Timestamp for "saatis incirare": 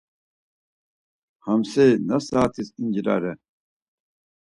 2.27-3.31